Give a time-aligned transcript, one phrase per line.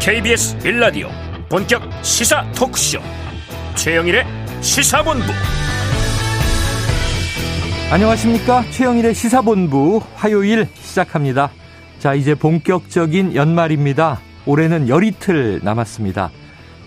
[0.00, 1.10] KBS 빌라디오
[1.50, 3.00] 본격 시사 토크쇼.
[3.76, 4.24] 최영일의
[4.62, 5.26] 시사본부.
[7.92, 8.64] 안녕하십니까?
[8.70, 11.50] 최영일의 시사본부 화요일 시작합니다.
[11.98, 14.20] 자 이제 본격적인 연말입니다.
[14.46, 16.30] 올해는 열이틀 남았습니다.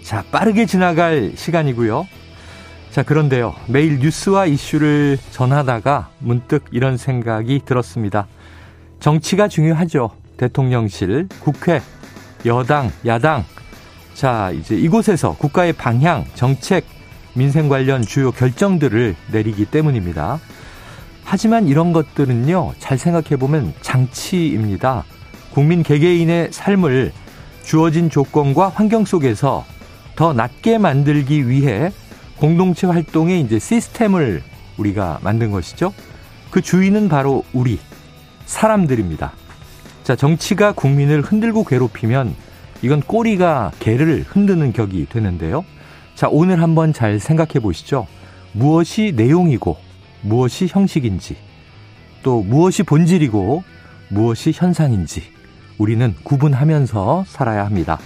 [0.01, 2.07] 자 빠르게 지나갈 시간이고요.
[2.89, 3.53] 자 그런데요.
[3.67, 8.25] 매일 뉴스와 이슈를 전하다가 문득 이런 생각이 들었습니다.
[8.99, 10.09] 정치가 중요하죠.
[10.37, 11.79] 대통령실 국회
[12.45, 13.45] 여당, 야당.
[14.13, 16.85] 자, 이제 이곳에서 국가의 방향, 정책,
[17.33, 20.39] 민생 관련 주요 결정들을 내리기 때문입니다.
[21.23, 25.03] 하지만 이런 것들은요, 잘 생각해보면 장치입니다.
[25.51, 27.13] 국민 개개인의 삶을
[27.63, 29.65] 주어진 조건과 환경 속에서
[30.15, 31.91] 더 낫게 만들기 위해
[32.37, 34.43] 공동체 활동의 이제 시스템을
[34.77, 35.93] 우리가 만든 것이죠.
[36.51, 37.79] 그 주인은 바로 우리,
[38.45, 39.31] 사람들입니다.
[40.03, 42.35] 자, 정치가 국민을 흔들고 괴롭히면
[42.81, 45.63] 이건 꼬리가 개를 흔드는 격이 되는데요.
[46.13, 48.05] 자, 오늘 한번 잘 생각해 보시죠.
[48.51, 49.77] 무엇이 내용이고
[50.21, 51.37] 무엇이 형식인지
[52.21, 53.63] 또 무엇이 본질이고
[54.09, 55.23] 무엇이 현상인지
[55.77, 57.97] 우리는 구분하면서 살아야 합니다.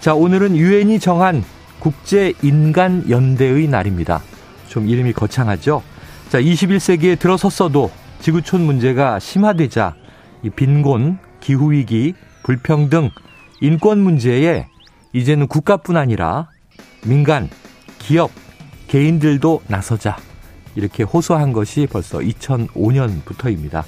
[0.00, 1.44] 자, 오늘은 유엔이 정한
[1.78, 4.22] 국제 인간 연대의 날입니다.
[4.68, 5.82] 좀 이름이 거창하죠?
[6.30, 7.90] 자, 21세기에 들어섰어도
[8.20, 10.07] 지구촌 문제가 심화되자 이
[10.54, 13.10] 빈곤, 기후위기, 불평등,
[13.60, 14.66] 인권 문제에
[15.12, 16.48] 이제는 국가뿐 아니라
[17.04, 17.48] 민간,
[17.98, 18.30] 기업,
[18.88, 20.16] 개인들도 나서자.
[20.74, 23.84] 이렇게 호소한 것이 벌써 2005년부터입니다.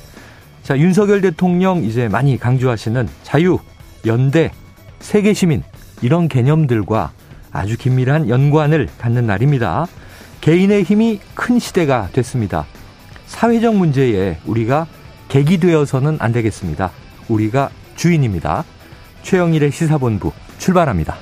[0.63, 3.59] 자, 윤석열 대통령 이제 많이 강조하시는 자유,
[4.07, 4.51] 연대,
[4.99, 5.63] 세계 시민,
[6.03, 7.13] 이런 개념들과
[7.53, 9.87] 아주 긴밀한 연관을 갖는 날입니다.
[10.41, 12.67] 개인의 힘이 큰 시대가 됐습니다.
[13.27, 14.87] 사회적 문제에 우리가
[15.31, 16.91] 객이 되어서는 안 되겠습니다.
[17.29, 18.65] 우리가 주인입니다.
[19.23, 21.15] 최영일의 시사본부 출발합니다.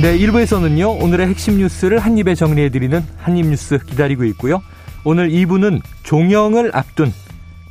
[0.00, 4.62] 네, 1부에서는요, 오늘의 핵심 뉴스를 한입에 정리해드리는 한입뉴스 기다리고 있고요.
[5.04, 7.12] 오늘 2부는 종영을 앞둔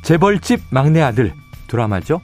[0.02, 1.34] 재벌집 막내 아들
[1.66, 2.20] 드라마죠.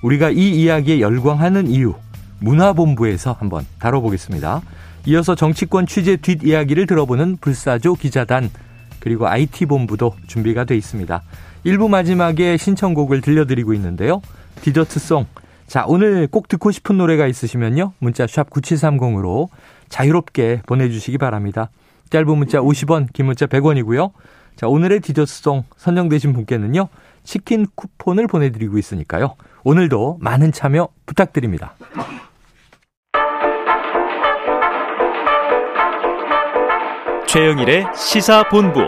[0.00, 1.94] 우리가 이 이야기에 열광하는 이유,
[2.40, 4.62] 문화본부에서 한번 다뤄보겠습니다.
[5.06, 8.50] 이어서 정치권 취재 뒷이야기를 들어보는 불사조 기자단
[8.98, 11.22] 그리고 IT본부도 준비가 돼 있습니다.
[11.64, 14.20] 1부 마지막에 신청곡을 들려드리고 있는데요.
[14.62, 15.26] 디저트송.
[15.68, 17.92] 자, 오늘 꼭 듣고 싶은 노래가 있으시면요.
[18.00, 19.48] 문자 샵 9730으로
[19.88, 21.70] 자유롭게 보내주시기 바랍니다.
[22.10, 24.10] 짧은 문자 50원, 긴 문자 100원이고요.
[24.56, 26.88] 자, 오늘의 디저트송 선정되신 분께는요.
[27.22, 29.34] 치킨 쿠폰을 보내드리고 있으니까요.
[29.62, 31.74] 오늘도 많은 참여 부탁드립니다.
[37.36, 38.80] 최영일의 시사본부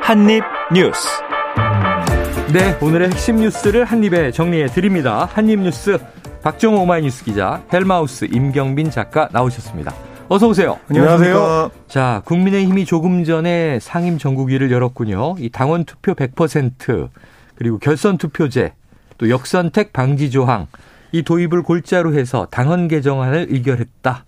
[0.00, 1.08] 한입뉴스.
[2.52, 5.28] 네, 오늘의 핵심 뉴스를 한입에 정리해 드립니다.
[5.32, 5.98] 한입뉴스
[6.42, 9.94] 박정호 오마이뉴스 기자, 헬마우스 임경빈 작가 나오셨습니다.
[10.28, 10.80] 어서 오세요.
[10.90, 11.70] 안녕하세요.
[11.86, 15.36] 자, 국민의힘이 조금 전에 상임 전국위를 열었군요.
[15.38, 17.10] 이 당원 투표 100%
[17.54, 18.74] 그리고 결선 투표제
[19.18, 20.66] 또 역선택 방지 조항
[21.12, 24.24] 이 도입을 골자로 해서 당헌 개정안을 의결했다.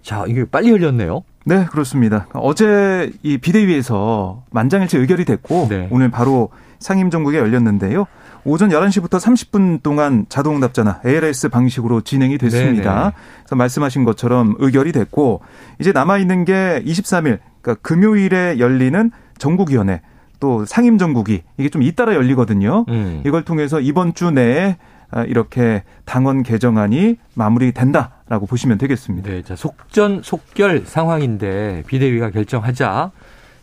[0.00, 1.24] 자, 이게 빨리 열렸네요.
[1.48, 2.26] 네, 그렇습니다.
[2.32, 5.86] 어제 이 비대위에서 만장일치 의결이 됐고 네.
[5.92, 8.06] 오늘 바로 상임정국에 열렸는데요.
[8.44, 12.94] 오전 11시부터 30분 동안 자동응답자나 ALS 방식으로 진행이 됐습니다.
[12.94, 13.12] 네네.
[13.44, 15.40] 그래서 말씀하신 것처럼 의결이 됐고
[15.78, 20.00] 이제 남아 있는 게 23일 그러니까 금요일에 열리는 전국위원회
[20.40, 22.86] 또 상임정국이 이게 좀 잇따라 열리거든요.
[22.88, 23.22] 음.
[23.24, 24.76] 이걸 통해서 이번 주 내에
[25.10, 29.30] 아, 이렇게 당원 개정안이 마무리된다 라고 보시면 되겠습니다.
[29.30, 33.12] 네, 자 속전 속결 상황인데 비대위가 결정하자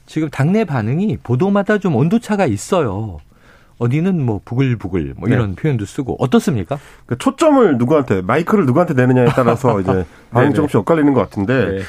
[0.06, 3.20] 지금 당내 반응이 보도마다 좀 온도차가 있어요.
[3.80, 5.62] 어디는 뭐 부글부글 뭐 이런 네.
[5.62, 6.80] 표현도 쓰고 어떻습니까?
[7.06, 11.80] 그 초점을 누구한테 마이크를 누구한테 내느냐에 따라서 이제 반응이 조금씩 엇갈리는 것 같은데 네.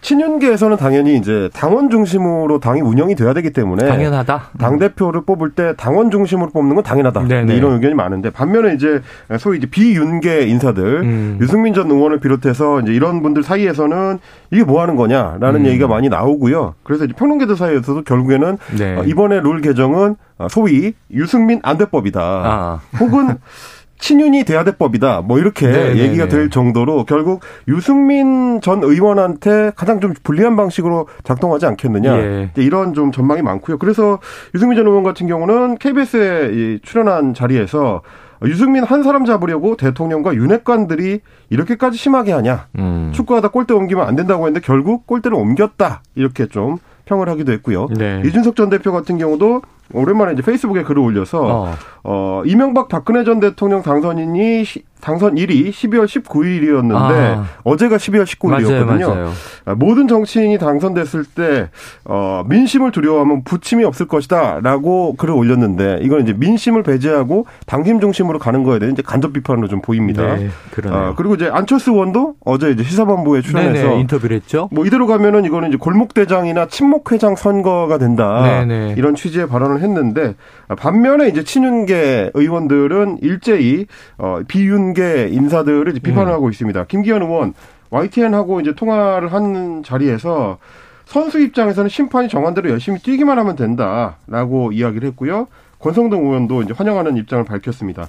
[0.00, 4.50] 친윤계에서는 당연히 이제 당원 중심으로 당이 운영이 돼야 되기 때문에 당연하다.
[4.58, 7.28] 당 대표를 뽑을 때 당원 중심으로 뽑는 건 당연하다.
[7.28, 7.44] 네네.
[7.44, 7.54] 네.
[7.56, 9.00] 이런 의견이 많은데 반면에 이제
[9.38, 11.38] 소위 이제 비윤계 인사들 음.
[11.40, 14.18] 유승민 전 의원을 비롯해서 이제 이런 분들 사이에서는
[14.50, 15.66] 이게 뭐 하는 거냐라는 음.
[15.66, 16.74] 얘기가 많이 나오고요.
[16.82, 18.96] 그래서 이제 평론계들 사이에서도 결국에는 네.
[18.96, 20.16] 어, 이번에 룰 개정은
[20.50, 22.20] 소위 유승민 안대법이다.
[22.20, 22.80] 아.
[23.00, 23.38] 혹은
[23.98, 25.22] 친윤이 돼야 될 법이다.
[25.22, 25.94] 뭐 이렇게 네네네.
[25.94, 26.30] 네, 얘기가 네.
[26.30, 32.16] 될 정도로 결국 유승민 전 의원한테 가장 좀 불리한 방식으로 작동하지 않겠느냐.
[32.18, 32.50] 예.
[32.56, 33.78] 이런 좀 전망이 많고요.
[33.78, 34.18] 그래서
[34.54, 38.02] 유승민 전 의원 같은 경우는 KBS에 출연한 자리에서
[38.44, 41.20] 유승민 한 사람 잡으려고 대통령과 윤핵관들이
[41.50, 42.68] 이렇게까지 심하게 하냐.
[42.78, 43.10] 음.
[43.12, 46.02] 축구하다 골대 옮기면 안 된다고 했는데 결국 골대를 옮겼다.
[46.14, 47.88] 이렇게 좀 평을 하기도 했고요.
[47.96, 48.22] 네.
[48.24, 49.62] 이준석 전 대표 같은 경우도
[49.92, 51.74] 오랜만에 이제 페이스북에 글을 올려서 어,
[52.04, 54.64] 어 이명박 박근혜 전 대통령 당선인이
[55.00, 57.44] 당선일이 12월 19일이었는데 아.
[57.64, 58.86] 어제가 12월 19일이었거든요.
[58.86, 59.32] 맞아요, 맞아요.
[59.64, 61.68] 아, 모든 정치인이 당선됐을 때
[62.04, 68.64] 어, 민심을 두려워하면 부침이 없을 것이다라고 글을 올렸는데 이건 이제 민심을 배제하고 당심 중심으로 가는
[68.64, 70.36] 거에 대해 이제 간접 비판으로 좀 보입니다.
[70.36, 70.50] 네,
[70.86, 74.68] 아, 그리고 이제 안철수 의원도 어제 이제 시사본부에 출연해서 네네, 인터뷰를 했죠.
[74.72, 78.94] 뭐 이대로 가면은 이거는 이제 골목 대장이나 친목 회장 선거가 된다 네네.
[78.96, 80.34] 이런 취지의 발언을 했는데
[80.76, 81.97] 반면에 이제 친윤계
[82.34, 83.86] 의원들은 일제히
[84.16, 86.34] 어, 비윤 관계 인사들을 비판을 음.
[86.34, 86.84] 하고 있습니다.
[86.84, 87.54] 김기현 의원
[87.90, 90.58] YTN하고 이제 통화를 한 자리에서
[91.04, 95.46] 선수 입장에서는 심판이 정한 대로 열심히 뛰기만 하면 된다라고 이야기를 했고요.
[95.78, 98.08] 권성동 의원도 이제 환영하는 입장을 밝혔습니다.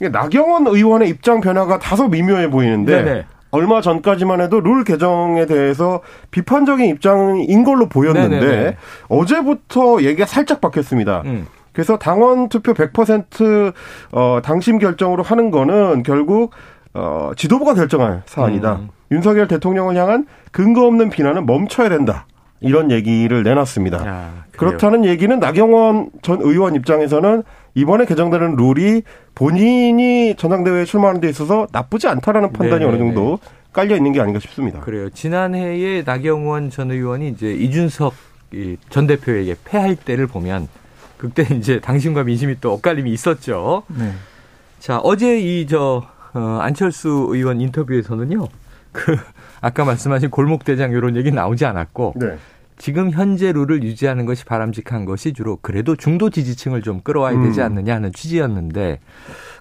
[0.00, 3.24] 나경원 의원의 입장 변화가 다소 미묘해 보이는데 네네.
[3.50, 6.00] 얼마 전까지만 해도 룰 개정에 대해서
[6.30, 8.76] 비판적인 입장인 걸로 보였는데 네네네.
[9.08, 11.22] 어제부터 얘기가 살짝 바뀌었습니다.
[11.24, 11.46] 음.
[11.72, 13.72] 그래서 당원 투표 100%
[14.12, 16.52] 어, 당심 결정으로 하는 거는 결국
[16.94, 18.76] 어, 지도부가 결정할 사안이다.
[18.76, 18.88] 음.
[19.10, 22.26] 윤석열 대통령을 향한 근거 없는 비난은 멈춰야 된다.
[22.60, 24.02] 이런 얘기를 내놨습니다.
[24.04, 27.44] 아, 그렇다는 얘기는 나경원 전 의원 입장에서는
[27.74, 29.02] 이번에 개정되는 룰이
[29.36, 32.88] 본인이 전당대회에 출마하는 데 있어서 나쁘지 않다라는 판단이 네네네.
[32.88, 33.38] 어느 정도
[33.72, 34.80] 깔려 있는 게 아닌가 싶습니다.
[34.80, 35.08] 그래요.
[35.10, 38.12] 지난해에 나경원 전 의원이 이제 이준석
[38.88, 40.66] 전 대표에게 패할 때를 보면
[41.18, 43.82] 그때 이제 당신과 민심이 또 엇갈림이 있었죠.
[43.88, 44.12] 네.
[44.78, 48.48] 자, 어제 이저 어, 안철수 의원 인터뷰에서는요.
[48.92, 49.16] 그
[49.60, 52.38] 아까 말씀하신 골목 대장 이런 얘기 나오지 않았고 네.
[52.78, 57.42] 지금 현재 룰을 유지하는 것이 바람직한 것이 주로 그래도 중도 지지층을 좀 끌어와야 음.
[57.42, 59.00] 되지 않느냐 하는 취지였는데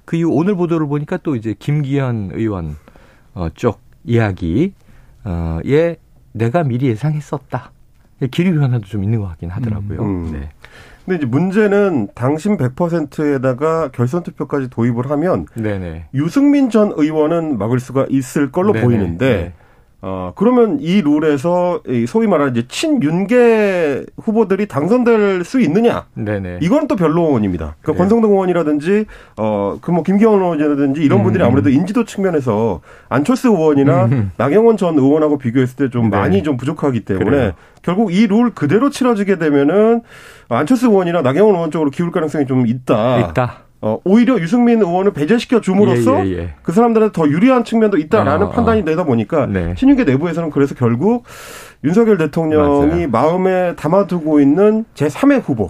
[0.06, 2.76] 그 이후 오늘 보도를 보니까 또 이제 김기현 의원
[3.34, 4.74] 어, 쪽 이야기
[5.26, 5.98] 어에
[6.32, 7.72] 내가 미리 예상했었다.
[8.32, 10.02] 기류 변화도 좀 있는 것 같긴 하더라고요.
[10.02, 10.26] 음.
[10.28, 10.32] 음.
[10.32, 10.50] 네.
[11.08, 16.08] 근데 이제 문제는 당심 100%에다가 결선 투표까지 도입을 하면 네네.
[16.14, 18.86] 유승민 전 의원은 막을 수가 있을 걸로 네네.
[18.86, 19.54] 보이는데 네.
[20.10, 26.06] 어, 그러면 이 룰에서 소위 말하는 이제 친윤계 후보들이 당선될 수 있느냐?
[26.14, 26.60] 네네.
[26.62, 27.76] 이건 또 변론입니다.
[27.82, 27.98] 그러니까 네.
[27.98, 29.06] 권성동 의원이라든지,
[29.36, 31.24] 어, 그 뭐 김경원 의원이라든지 이런 음.
[31.24, 34.32] 분들이 아무래도 인지도 측면에서 안철수 의원이나 음.
[34.38, 36.18] 나경원 전 의원하고 비교했을 때좀 네.
[36.18, 37.52] 많이 좀 부족하기 때문에 그래요.
[37.82, 40.02] 결국 이 룰 그대로 치러지게 되면은
[40.50, 43.20] 안철수 의원이나 나경원 의원 쪽으로 기울 가능성이 좀 있다.
[43.32, 43.67] 있다.
[43.82, 46.54] 어, 오히려 유승민 의원을 배제시켜 줌으로써 예, 예, 예.
[46.64, 49.76] 그 사람들한테 더 유리한 측면도 있다라는 아, 판단이 되다 보니까 네.
[49.78, 51.24] 신윤계 내부에서는 그래서 결국
[51.84, 53.10] 윤석열 대통령이 맞아요.
[53.10, 55.70] 마음에 담아두고 있는 제3의 후보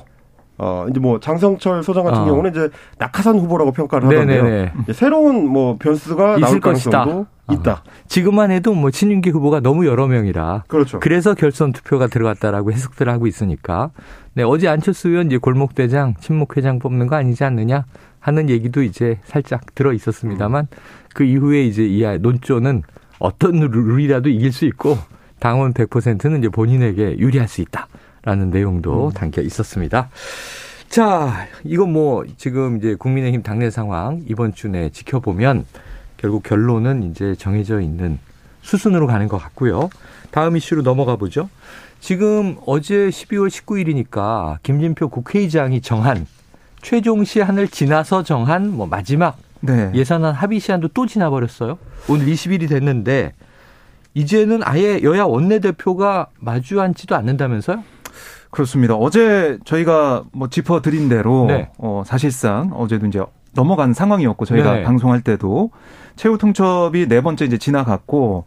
[0.57, 2.25] 어, 이제 뭐 장성철 소장 같은 어.
[2.25, 4.71] 경우는 이제 낙하산 후보라고 평가를 하던데요.
[4.94, 7.71] 새로운 뭐 변수가 나올 가능성도 있다.
[7.74, 7.77] 어.
[8.07, 10.63] 지금만 해도 뭐 친윤계 후보가 너무 여러 명이라.
[10.68, 11.00] 그렇죠.
[11.00, 13.92] 그래서 결선 투표가 들어갔다라고 해석들 하고 있으니까.
[14.33, 17.86] 네, 어제 안철수 의원 이제 골목 대장, 친목 회장 뽑는 거 아니지 않느냐
[18.19, 20.77] 하는 얘기도 이제 살짝 들어 있었습니다만 음.
[21.13, 22.83] 그 이후에 이제 이 논조는
[23.19, 24.98] 어떤 룰이라도 이길 수 있고
[25.39, 27.88] 당원 100%는 이제 본인에게 유리할 수 있다.
[28.27, 29.13] 라는 내용도 음.
[29.13, 30.09] 담겨 있었습니다.
[30.89, 35.65] 자, 이건 뭐 지금 이제 국민의힘 당내 상황 이번 주 내 지켜보면
[36.18, 38.19] 결국 결론은 이제 정해져 있는
[38.63, 39.89] 수순으로 가는 것 같고요.
[40.31, 41.50] 다음 이슈로 넘어가 보죠.
[42.01, 46.27] 지금 어제 12월 19일이니까 김진표 국회의장이 정한
[46.81, 49.89] 최종 시한을 지나서 정한 뭐 마지막 네.
[49.93, 51.77] 예산안 합의 시한도 또 지나버렸어요.
[52.10, 53.34] 오늘 20일이 됐는데
[54.15, 57.84] 이제는 아예 여야 원내대표가 마주 앉지도 않는다면서요?
[58.51, 58.96] 그렇습니다.
[58.96, 61.70] 어제 저희가 뭐 짚어드린 대로 네.
[61.77, 63.22] 어, 사실상 어제도 이제
[63.54, 64.84] 넘어간 상황이었고 저희가 네.
[64.84, 65.72] 방송할 때도
[66.16, 68.46] 최후 통첩이 네 번째 이제 지나갔고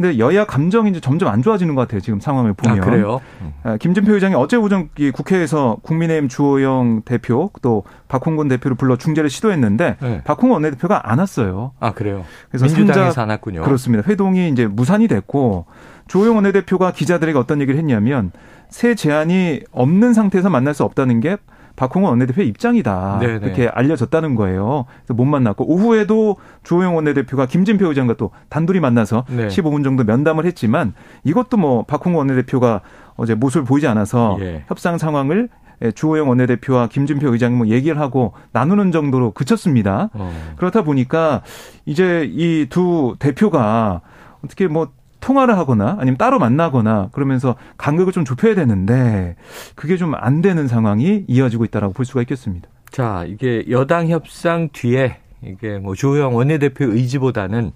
[0.00, 2.00] 근데 여야 감정이 이제 점점 안 좋아지는 것 같아요.
[2.00, 2.78] 지금 상황을 보면.
[2.78, 3.20] 아, 그래요?
[3.42, 3.76] 음.
[3.78, 10.22] 김진표 의장이 어제 오전 국회에서 국민의힘 주호영 대표 또 박홍근 대표를 불러 중재를 시도했는데 네.
[10.24, 11.72] 박홍근 원내대표가 안 왔어요.
[11.80, 12.24] 아 그래요?
[12.48, 13.60] 그래서 민주당에서 안 왔군요.
[13.60, 14.02] 그렇습니다.
[14.08, 15.66] 회동이 이제 무산이 됐고
[16.10, 18.32] 주호영 원내대표가 기자들에게 어떤 얘기를 했냐면
[18.68, 21.36] 새 제안이 없는 상태에서 만날 수 없다는 게
[21.76, 23.18] 박홍원 원내대표의 입장이다.
[23.20, 23.46] 네네.
[23.46, 24.86] 이렇게 알려졌다는 거예요.
[25.04, 29.46] 그래서 못 만났고 오후에도 주호영 원내대표가 김진표 의장과 또 단둘이 만나서 네.
[29.46, 32.80] 15분 정도 면담을 했지만 이것도 뭐 박홍원 원내대표가
[33.14, 34.64] 어제 모습을 보이지 않아서 예.
[34.66, 35.48] 협상 상황을
[35.94, 40.10] 주호영 원내대표와 김진표 의장이 뭐 얘기를 하고 나누는 정도로 그쳤습니다.
[40.14, 40.32] 어.
[40.56, 41.42] 그렇다 보니까
[41.86, 44.00] 이제 이 두 대표가
[44.44, 44.88] 어떻게 뭐
[45.20, 49.36] 통화를 하거나 아니면 따로 만나거나 그러면서 간격을 좀 좁혀야 되는데
[49.74, 52.68] 그게 좀 안 되는 상황이 이어지고 있다라고 볼 수가 있겠습니다.
[52.90, 57.72] 자, 이게 여당 협상 뒤에 이게 뭐 조영 원내대표 의지보다는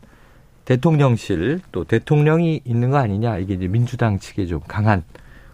[0.64, 5.02] 대통령실 또 대통령이 있는 거 아니냐 이게 이제 민주당 측의 좀 강한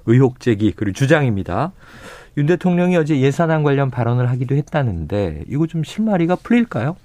[0.06, 1.72] 의혹 제기 그리고 주장입니다.
[2.36, 6.96] 윤 대통령이 어제 예산안 관련 발언을 하기도 했다는데 이거 좀 실마리가 풀릴까요?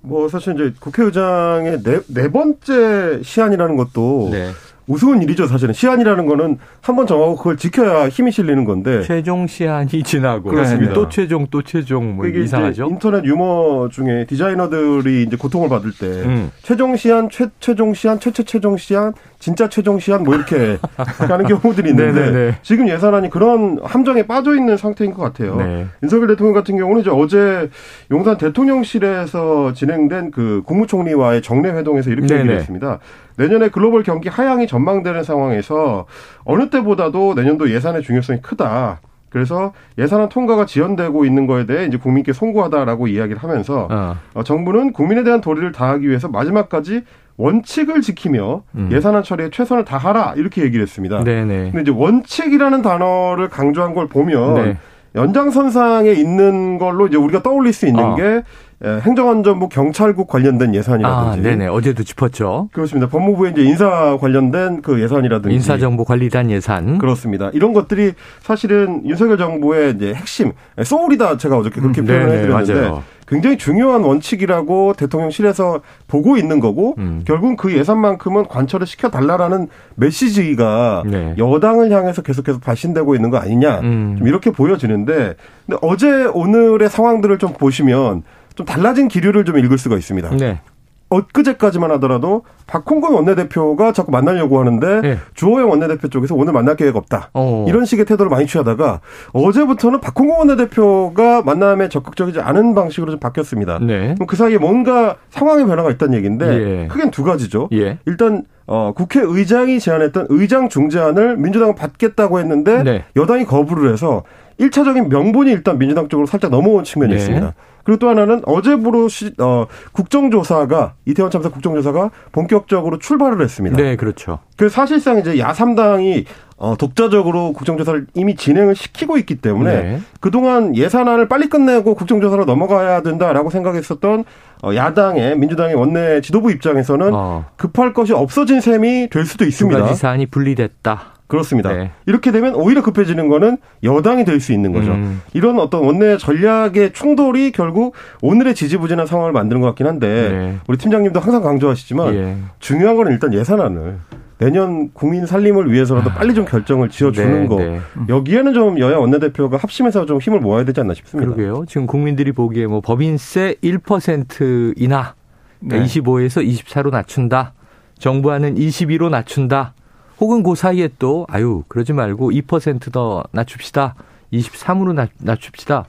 [0.00, 4.50] 뭐 사실 이제 국회의장의 네, 네 번째 시한이라는 것도 네.
[4.88, 5.74] 우스운 일이죠, 사실은.
[5.74, 9.02] 시한이라는 거는 한 번 정하고 그걸 지켜야 힘이 실리는 건데.
[9.02, 10.50] 최종 시한이 지나고.
[10.50, 10.94] 그렇습니다.
[10.94, 12.86] 또 최종, 또 최종, 뭐 이상하죠.
[12.90, 16.50] 인터넷 유머 중에 디자이너들이 이제 고통을 받을 때, 음.
[16.62, 21.90] 최종 시한, 최, 최종 시한, 최최 최종 시한, 진짜 최종 시한 뭐 이렇게 하는 경우들이
[21.90, 22.58] 있는데, 네, 네, 네.
[22.62, 25.56] 지금 예산안이 그런 함정에 빠져 있는 상태인 것 같아요.
[25.56, 25.86] 네.
[26.02, 27.68] 윤석열 대통령 같은 경우는 이제 어제
[28.10, 32.40] 용산 대통령실에서 진행된 그 국무총리와의 정례 회동에서 이렇게 네네.
[32.40, 32.98] 얘기를 했습니다.
[33.36, 36.06] 내년에 글로벌 경기 하향이 전망되는 상황에서
[36.44, 39.00] 어느 때보다도 내년도 예산의 중요성이 크다.
[39.28, 44.16] 그래서 예산안 통과가 지연되고 있는 거에 대해 이제 국민께 송구하다라고 이야기를 하면서 어.
[44.34, 47.02] 어, 정부는 국민에 대한 도리를 다하기 위해서 마지막까지
[47.36, 48.88] 원칙을 지키며 음.
[48.90, 51.22] 예산안 처리에 최선을 다하라 이렇게 얘기를 했습니다.
[51.22, 51.70] 네네.
[51.72, 54.76] 근데 이제 원칙이라는 단어를 강조한 걸 보면 네.
[55.14, 58.14] 연장선상에 있는 걸로 이제 우리가 떠올릴 수 있는 어.
[58.14, 58.42] 게 예,
[58.82, 61.38] 행정안전부 경찰국 관련된 예산이라든지.
[61.38, 61.68] 아, 네네.
[61.68, 62.68] 어제도 짚었죠.
[62.72, 63.08] 그렇습니다.
[63.08, 65.54] 법무부의 이제 인사 관련된 그 예산이라든지.
[65.54, 66.98] 인사정보관리단 예산.
[66.98, 67.50] 그렇습니다.
[67.54, 70.52] 이런 것들이 사실은 윤석열 정부의 이제 핵심,
[70.82, 73.16] 소울이다 제가 어저께 그렇게 음, 표현을 해드렸는데.
[73.28, 77.22] 굉장히 중요한 원칙이라고 대통령실에서 보고 있는 거고 음.
[77.26, 79.66] 결국은 그 예산만큼은 관철을 시켜달라라는
[79.96, 81.34] 메시지가 네.
[81.36, 84.14] 여당을 향해서 계속해서 발신되고 있는 거 아니냐 음.
[84.18, 85.34] 좀 이렇게 보여지는데
[85.66, 88.22] 근데 어제 오늘의 상황들을 좀 보시면
[88.56, 90.30] 좀 달라진 기류를 좀 읽을 수가 있습니다.
[90.36, 90.60] 네.
[91.08, 95.18] 엊그제까지만 하더라도 박홍근 원내대표가 자꾸 만나려고 하는데 네.
[95.34, 97.30] 주호영 원내대표 쪽에서 오늘 만날 계획 없다.
[97.32, 97.64] 어.
[97.68, 99.00] 이런 식의 태도를 많이 취하다가
[99.32, 103.78] 어제부터는 박홍근 원내대표가 만남에 적극적이지 않은 방식으로 좀 바뀌었습니다.
[103.82, 104.14] 네.
[104.14, 106.88] 그럼 그 사이에 뭔가 상황의 변화가 있다는 얘기인데 예.
[106.88, 107.68] 크게는 두 가지죠.
[107.72, 107.98] 예.
[108.06, 113.04] 일단 어, 국회의장이 제안했던 의장 중재안을 민주당은 받겠다고 했는데 네.
[113.14, 114.24] 여당이 거부를 해서
[114.58, 117.18] 1차적인 명분이 일단 민주당 쪽으로 살짝 넘어온 측면이 네.
[117.18, 117.54] 있습니다.
[117.86, 123.76] 그리고 또 하나는 어제부로 시, 어, 국정조사가 이태원 참사 국정조사가 본격적으로 출발을 했습니다.
[123.76, 124.40] 네, 그렇죠.
[124.56, 126.24] 그 사실상 이제 야삼당이
[126.58, 130.00] 어, 독자적으로 국정조사를 이미 진행을 시키고 있기 때문에 네.
[130.20, 134.24] 그동안 예산안을 빨리 끝내고 국정조사로 넘어가야 된다라고 생각했었던
[134.64, 137.44] 어, 야당의 민주당의 원내 지도부 입장에서는 어.
[137.56, 139.78] 급할 것이 없어진 셈이 될 수도 있습니다.
[139.78, 141.15] 두 가지 사안이 분리됐다.
[141.26, 141.72] 그렇습니다.
[141.72, 141.90] 네.
[142.06, 144.92] 이렇게 되면 오히려 급해지는 거는 여당이 될 수 있는 거죠.
[144.92, 145.22] 음.
[145.32, 150.56] 이런 어떤 원내 전략의 충돌이 결국 오늘의 지지부진한 상황을 만드는 것 같긴 한데 네.
[150.68, 152.36] 우리 팀장님도 항상 강조하시지만 예.
[152.60, 153.98] 중요한 건 일단 예산안을
[154.38, 157.80] 내년 국민 살림을 위해서라도 빨리 좀 결정을 지어주는 네, 거 네.
[158.08, 161.34] 여기에는 좀 여야 원내대표가 합심해서 좀 힘을 모아야 되지 않나 싶습니다.
[161.34, 161.64] 그러게요.
[161.66, 165.14] 지금 국민들이 보기에 뭐 법인세 1% 인하
[165.60, 167.54] 그러니까 25에서 24로 낮춘다.
[167.98, 169.72] 정부안은 22로 낮춘다.
[170.20, 173.94] 혹은 그 사이에 또 아유 그러지 말고 2%더 낮춥시다.
[174.32, 175.84] 23으로 낮, 낮춥시다.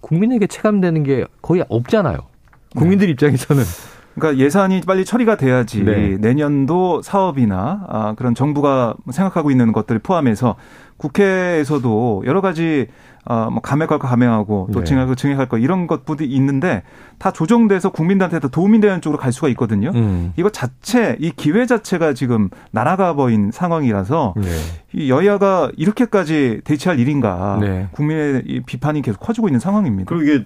[0.00, 2.18] 국민에게 체감되는 게 거의 없잖아요.
[2.76, 3.12] 국민들 네.
[3.12, 3.62] 입장에서는
[4.14, 6.16] 그러니까 예산이 빨리 처리가 돼야지 네.
[6.18, 10.56] 내년도 사업이나 아, 그런 정부가 생각하고 있는 것들을 포함해서
[10.96, 12.88] 국회에서도 여러 가지
[13.28, 14.84] 어, 뭐 감액할 거 감액하고 또 네.
[14.84, 16.82] 증액할 거 증액할 거 이런 것들이 있는데
[17.18, 19.92] 다 조정돼서 국민들한테 도 도움이 되는 쪽으로 갈 수가 있거든요.
[19.94, 20.32] 음.
[20.36, 24.48] 이거 자체 이 기회 자체가 지금 날아가 버린 상황이라서 네.
[24.94, 27.88] 이 여야가 이렇게까지 대치할 일인가 네.
[27.92, 30.08] 국민의 비판이 계속 커지고 있는 상황입니다.
[30.08, 30.44] 그리고 이게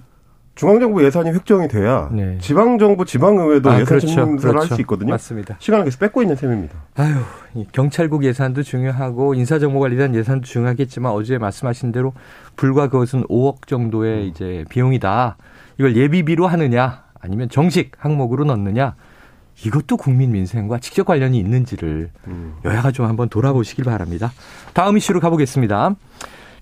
[0.54, 2.36] 중앙정부 예산이 획정이 돼야 네.
[2.38, 4.06] 지방정부, 지방의회도 아, 예산 그렇죠.
[4.06, 4.58] 심사를 그렇죠.
[4.58, 5.10] 할수 있거든요.
[5.10, 5.56] 맞습니다.
[5.58, 6.74] 시간을 계속 뺏고 있는 셈입니다.
[6.96, 7.14] 아유,
[7.72, 12.12] 경찰국 예산도 중요하고 인사정보관리단 예산도 중요하겠지만 어제 말씀하신 대로
[12.56, 14.28] 불과 그것은 5억 정도의 음.
[14.28, 15.36] 이제 비용이다.
[15.78, 18.94] 이걸 예비비로 하느냐 아니면 정식 항목으로 넣느냐
[19.64, 22.54] 이것도 국민 민생과 직접 관련이 있는지를 음.
[22.64, 24.32] 여야가 좀 한번 돌아보시길 바랍니다.
[24.74, 25.94] 다음 이슈로 가보겠습니다.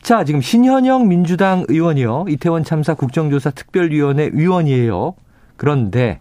[0.02, 2.26] 자, 지금 신현영 민주당 의원이요.
[2.28, 5.14] 이태원 참사 국정조사 특별위원회 위원이에요.
[5.56, 6.20] 그런데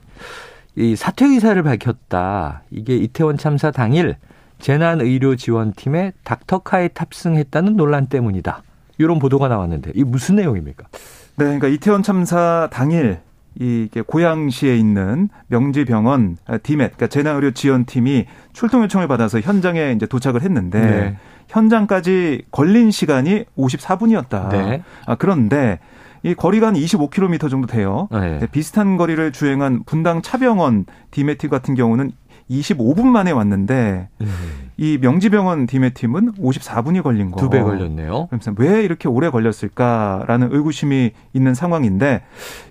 [0.75, 2.63] 이 사퇴 의사를 밝혔다.
[2.71, 4.15] 이게 이태원 참사 당일
[4.59, 8.63] 재난의료지원팀에 닥터카에 탑승했다는 논란 때문이다.
[8.97, 10.85] 이런 보도가 나왔는데 이 무슨 내용입니까?
[11.37, 13.19] 네, 그러니까 이태원 참사 당일
[13.57, 21.17] 이게 고양시에 있는 명지병원 디멧, 그러니까 재난의료지원팀이 출동 요청을 받아서 현장에 이제 도착을 했는데 네.
[21.49, 24.49] 현장까지 걸린 시간이 54분이었다.
[24.49, 24.83] 네.
[25.05, 25.79] 아, 그런데
[26.23, 28.07] 이 거리가 한 25km 정도 돼요.
[28.11, 28.39] 네.
[28.39, 28.47] 네.
[28.47, 32.11] 비슷한 거리를 주행한 분당 차병원 디메티 같은 경우는
[32.49, 34.27] 25분 만에 왔는데 음.
[34.75, 37.39] 이 명지병원 디메팀은 54분이 걸린 거.
[37.39, 38.27] 두 배 걸렸네요.
[38.29, 42.23] 그래서 왜 이렇게 오래 걸렸을까라는 의구심이 있는 상황인데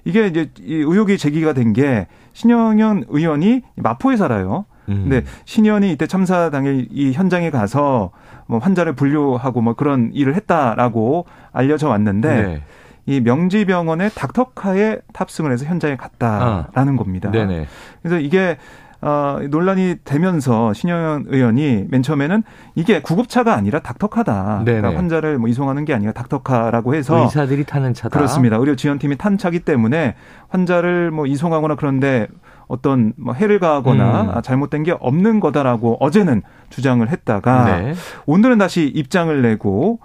[0.04, 4.64] 이게 이제 이 의혹이 제기가 된 게 신영현 의원이 마포에 살아요.
[4.88, 5.06] 음.
[5.08, 8.10] 근데 신현이 이때 참사 당일 이 현장에 가서
[8.48, 12.62] 뭐 환자를 분류하고 뭐 그런 일을 했다라고 알려져 왔는데 네.
[13.06, 16.96] 이 명지병원의 닥터카에 탑승을 해서 현장에 갔다라는 아.
[16.96, 17.30] 겁니다.
[17.30, 17.66] 네네.
[18.02, 18.56] 그래서 이게
[19.00, 22.42] 어, 논란이 되면서 신영현 의원이 맨 처음에는
[22.74, 24.62] 이게 구급차가 아니라 닥터카다.
[24.64, 28.16] 그러니까 환자를 뭐 이송하는 게 아니라 닥터카라고 해서 의사들이 타는 차다.
[28.18, 28.56] 그렇습니다.
[28.56, 30.16] 의료 지원팀이 탄 차기 때문에
[30.48, 32.26] 환자를 뭐 이송하거나 그런데
[32.68, 34.42] 어떤 뭐 해를 가하거나 음.
[34.42, 37.94] 잘못된 게 없는 거다라고 어제는 주장을 했다가 네.
[38.26, 40.00] 오늘은 다시 입장을 내고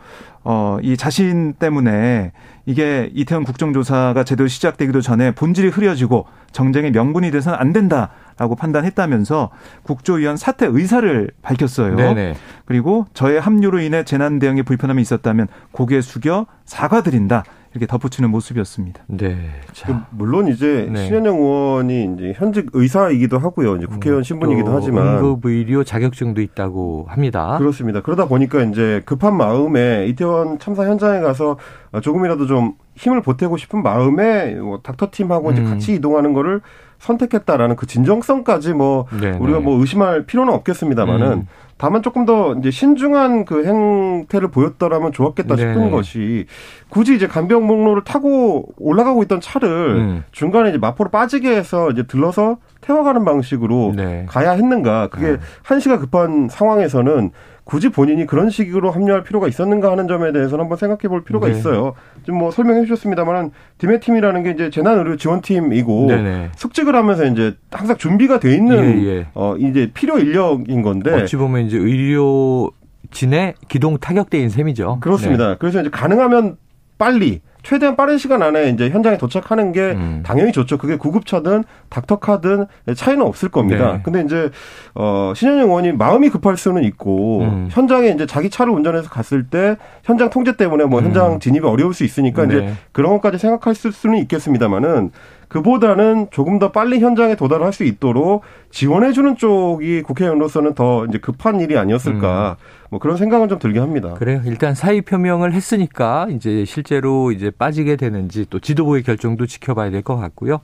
[0.46, 2.32] 어, 이 자신 때문에
[2.66, 9.50] 이게 이태원 국정조사가 제대로 시작되기도 전에 본질이 흐려지고 정쟁의 명분이 돼서는 안 된다라고 판단했다면서
[9.84, 11.96] 국조위원 사퇴 의사를 밝혔어요.
[11.96, 12.36] 네네.
[12.66, 17.44] 그리고 저의 합류로 인해 재난 대응에 불편함이 있었다면 고개 숙여 사과드린다.
[17.74, 19.04] 이렇게 덧붙이는 모습이었습니다.
[19.08, 19.36] 네.
[19.72, 19.88] 자.
[19.88, 21.08] 그 물론 이제 네.
[21.08, 23.78] 신현영 의원이 이제 현직 의사이기도 하고요.
[23.78, 27.58] 이제 국회의원 음, 신분이기도 하지만 응급 의료 자격증도 있다고 합니다.
[27.58, 28.02] 그렇습니다.
[28.02, 31.58] 그러다 보니까 이제 급한 마음에 이태원 참사 현장에 가서
[32.02, 35.54] 조금이라도 좀 힘을 보태고 싶은 마음에 뭐 닥터 팀하고 음.
[35.54, 36.62] 이제 같이 이동하는 거를
[37.00, 39.38] 선택했다라는 그 진정성까지 뭐 네네.
[39.38, 41.48] 우리가 뭐 의심할 필요는 없겠습니다만은 음.
[41.84, 45.90] 다만 조금 더 이제 신중한 그 행태를 보였더라면 좋았겠다 싶은 네.
[45.90, 46.46] 것이
[46.88, 50.24] 굳이 이제 간병 목로를 타고 올라가고 있던 차를 음.
[50.32, 54.26] 중간에 이제 마포로 빠지게 해서 이제 들러서 태워가는 방식으로 네.
[54.30, 55.10] 가야 했는가.
[55.10, 55.38] 그게 네.
[55.64, 57.32] 한시가 급한 상황에서는
[57.66, 61.54] 굳이 본인이 그런 식으로 합류할 필요가 있었는가 하는 점에 대해서는 한번 생각해 볼 필요가 네.
[61.54, 61.94] 있어요.
[62.26, 66.50] 좀뭐 설명해 주셨습니다만은 디메팀이라는 게 이제 재난의료 지원팀이고 네네.
[66.56, 69.28] 숙직을 하면서 이제 항상 준비가 돼 있는 예, 예.
[69.34, 72.70] 어 이제 필요 인력인 건데 어찌 보면 이제 의료
[73.12, 75.00] 진의 기동 타격대인 셈이죠.
[75.02, 75.50] 그렇습니다.
[75.50, 75.56] 네.
[75.60, 76.58] 그래서 이제 가능하면
[76.98, 80.22] 빨리 최대한 빠른 시간 안에 이제 현장에 도착하는 게 음.
[80.24, 80.78] 당연히 좋죠.
[80.78, 83.94] 그게 구급차든 닥터카든 차이는 없을 겁니다.
[83.94, 84.02] 네.
[84.04, 84.52] 근데 이제
[84.94, 87.68] 어 신현영 의원이 마음이 급할 수는 있고 음.
[87.72, 91.06] 현장에 이제 자기 차를 운전해서 갔을 때 현장 통제 때문에 뭐 음.
[91.06, 92.56] 현장 진입이 어려울 수 있으니까 네.
[92.58, 95.12] 이제 그런 것까지 생각할 수는 있겠습니다만은
[95.54, 101.78] 그보다는 조금 더 빨리 현장에 도달할 수 있도록 지원해주는 쪽이 국회의원으로서는 더 이제 급한 일이
[101.78, 102.58] 아니었을까.
[102.60, 102.84] 음.
[102.90, 104.14] 뭐 그런 생각은 좀 들게 합니다.
[104.14, 104.42] 그래요.
[104.46, 110.16] 일단 사의 표명을 했으니까 이제 실제로 이제 빠지게 되는지 또 지도부의 결정도 지켜봐야 될 것
[110.18, 110.60] 같고요.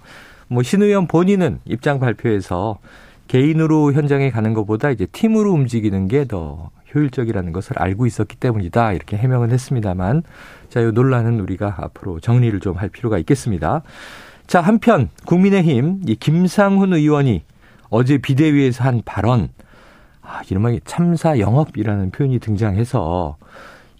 [0.47, 2.79] 뭐 신 의원 본인은 입장 발표에서
[3.27, 8.93] 개인으로 현장에 가는 것보다 이제 팀으로 움직이는 게 더 효율적이라는 것을 알고 있었기 때문이다.
[8.93, 10.23] 이렇게 해명은 했습니다만
[10.69, 13.83] 자, 이 논란은 우리가 앞으로 정리를 좀 할 필요가 있겠습니다.
[14.47, 17.43] 자, 한편 국민의힘 이 김상훈 의원이
[17.91, 19.49] 어제 비대위에서 한 발언
[20.21, 23.37] 아, 이른바 참사 영업이라는 표현이 등장해서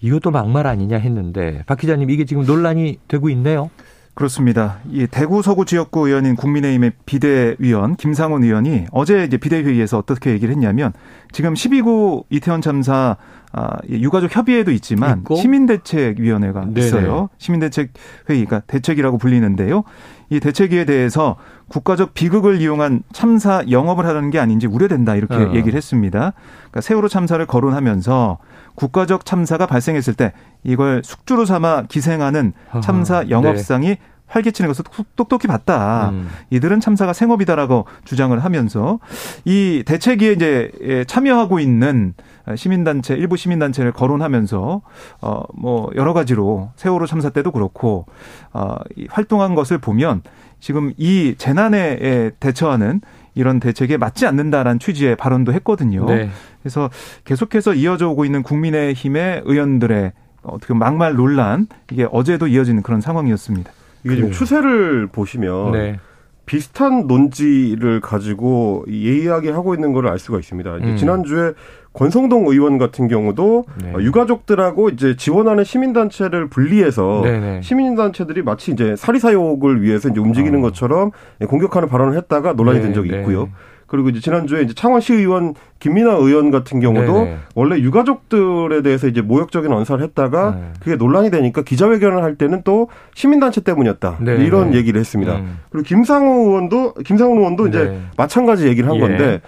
[0.01, 3.69] 이것도 막말 아니냐 했는데 박 기자님 이게 지금 논란이 되고 있네요.
[4.13, 4.79] 그렇습니다.
[4.91, 10.91] 이 대구 서구 지역구 의원인 국민의힘의 비대위원 김상훈 의원이 어제 이제 비대회의에서 어떻게 얘기를 했냐면
[11.31, 13.15] 지금 12구 이태원 참사
[13.51, 15.35] 아, 유가족 협의회도 있지만 있고?
[15.35, 16.79] 시민대책위원회가 네네.
[16.79, 17.29] 있어요.
[17.39, 17.93] 시민대책
[18.29, 19.83] 회의가 대책이라고 불리는데요.
[20.29, 21.35] 이 대책위에 대해서
[21.67, 25.53] 국가적 비극을 이용한 참사 영업을 하라는 게 아닌지 우려된다 이렇게 어.
[25.55, 26.33] 얘기를 했습니다.
[26.57, 28.37] 그러니까 세월호 참사를 거론하면서
[28.75, 30.33] 국가적 참사가 발생했을 때
[30.63, 33.29] 이걸 숙주로 삼아 기생하는 참사 네.
[33.31, 33.99] 영업상이 네.
[34.29, 36.09] 활개치는 것을 똑똑히 봤다.
[36.09, 36.29] 음.
[36.49, 38.99] 이들은 참사가 생업이다라고 주장을 하면서
[39.45, 42.13] 이 대책위에 이제 참여하고 있는
[42.55, 44.81] 시민단체 일부 시민단체를 거론하면서
[45.21, 48.05] 어뭐 여러 가지로 세월호 참사 때도 그렇고
[48.53, 48.77] 어
[49.09, 50.21] 활동한 것을 보면
[50.59, 53.01] 지금 이 재난에 대처하는
[53.35, 56.05] 이런 대책에 맞지 않는다라는 취지의 발언도 했거든요.
[56.05, 56.29] 네.
[56.61, 56.89] 그래서
[57.23, 60.11] 계속해서 이어져 오고 있는 국민의힘의 의원들의
[60.41, 63.71] 어떻게 막말 논란 이게 어제도 이어지는 그런 상황이었습니다.
[64.03, 65.99] 이게 지금 추세를 보시면 네.
[66.45, 70.75] 비슷한 논지를 가지고 예의하게 하고 있는 걸 알 수가 있습니다.
[70.77, 70.95] 음.
[70.97, 71.51] 지난주에
[71.93, 73.93] 권성동 의원 같은 경우도 네.
[73.99, 77.61] 유가족들하고 이제 지원하는 시민단체를 분리해서 네네.
[77.61, 80.61] 시민단체들이 마치 이제 사리사욕을 위해서 이제 움직이는 어.
[80.63, 81.11] 것처럼
[81.47, 82.85] 공격하는 발언을 했다가 논란이 네.
[82.85, 83.19] 된 적이 네.
[83.19, 83.49] 있고요.
[83.89, 87.37] 그리고 이제 지난주에 이제 창원시 의원 김민아 의원 같은 경우도 네네.
[87.55, 90.63] 원래 유가족들에 대해서 이제 모욕적인 언사를 했다가 네.
[90.79, 94.17] 그게 논란이 되니까 기자회견을 할 때는 또 시민단체 때문이었다.
[94.19, 94.45] 네네.
[94.45, 95.37] 이런 얘기를 했습니다.
[95.37, 95.59] 음.
[95.69, 98.01] 그리고 김상우 의원도 김상우 의원도 이제 네.
[98.15, 98.99] 마찬가지 얘기를 한 예.
[98.99, 99.41] 건데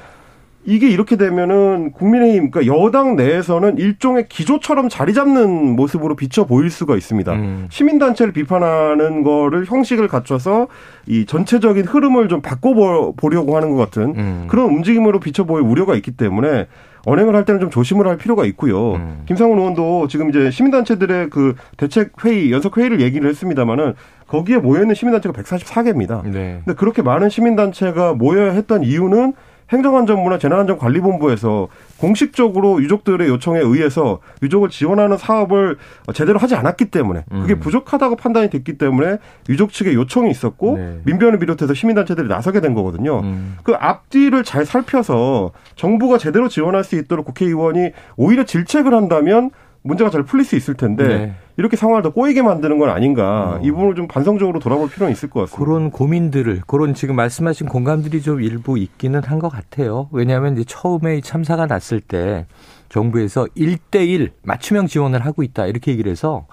[0.64, 6.96] 이게 이렇게 되면은 국민의힘, 그러니까 여당 내에서는 일종의 기조처럼 자리 잡는 모습으로 비춰 보일 수가
[6.96, 7.34] 있습니다.
[7.34, 7.68] 음.
[7.70, 10.68] 시민 단체를 비판하는 거를 형식을 갖춰서
[11.08, 14.48] 이 전체적인 흐름을 좀 바꿔 보려고 하는 것 같은 음.
[14.48, 16.68] 그런 움직임으로 비춰 보일 우려가 있기 때문에
[17.06, 18.94] 언행을 할 때는 좀 조심을 할 필요가 있고요.
[18.94, 19.24] 음.
[19.26, 23.96] 김상훈 의원도 지금 이제 시민단체들의 그 대책 회의, 연석 회의를 얘기를 했습니다마는
[24.28, 26.24] 거기에 모여 있는 시민단체가 144개입니다.
[26.24, 26.62] 네.
[26.64, 29.34] 근데 그렇게 많은 시민단체가 모여야 했던 이유는
[29.72, 35.78] 행정안전부나 재난안전관리본부에서 공식적으로 유족들의 요청에 의해서 유족을 지원하는 사업을
[36.14, 37.60] 제대로 하지 않았기 때문에 그게 음.
[37.60, 39.18] 부족하다고 판단이 됐기 때문에
[39.50, 41.00] 유족 측의 요청이 있었고 네.
[41.06, 43.22] 민변을 비롯해서 시민단체들이 나서게 된 거거든요.
[43.22, 43.58] 음.
[43.64, 49.52] 그 앞뒤를 잘 살펴서 정부가 제대로 지원할 수 있도록 국회의원이 오히려 질책을 한다면
[49.84, 51.36] 문제가 잘 풀릴 수 있을 텐데 네.
[51.58, 53.60] 이렇게 상황을 더 꼬이게 만드는 건 아닌가 어.
[53.64, 55.64] 이 부분을 좀 반성적으로 돌아볼 필요는 있을 것 같습니다.
[55.66, 60.08] 그런 고민들을 그런 지금 말씀하신 공감들이 좀 일부 있기는 한 것 같아요.
[60.12, 62.46] 왜냐하면 이제 처음에 참사가 났을 때
[62.90, 66.46] 정부에서 1대1 맞춤형 지원을 하고 있다 이렇게 얘기를 해서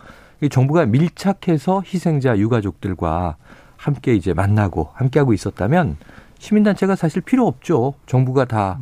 [0.50, 3.36] 정부가 밀착해서 희생자 유가족들과
[3.76, 5.96] 함께 이제 만나고 함께 하고 있었다면
[6.38, 7.94] 시민단체가 사실 필요 없죠.
[8.06, 8.78] 정부가 다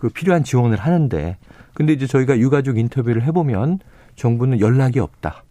[0.00, 1.36] 그 필요한 지원을 하는데
[1.80, 3.78] 근데 이제 저희가 유가족 인터뷰를 해보면
[4.14, 5.44] 정부는 연락이 없다.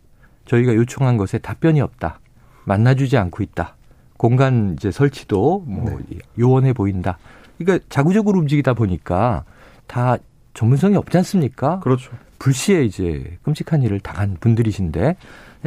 [0.46, 2.20] 저희가 요청한 것에 답변이 없다.
[2.66, 3.76] 만나주지 않고 있다.
[4.16, 6.20] 공간 이제 설치도 뭐 네.
[6.38, 7.18] 요원해 보인다.
[7.58, 9.44] 그러니까 자구적으로 움직이다 보니까
[9.88, 10.18] 다
[10.54, 11.80] 전문성이 없지 않습니까?
[11.80, 12.12] 그렇죠.
[12.38, 15.16] 불시에 이제 끔찍한 일을 당한 분들이신데